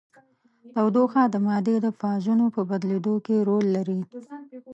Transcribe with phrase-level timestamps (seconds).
[0.75, 3.99] تودوخه د مادې د فازونو په بدلیدو کې رول لري.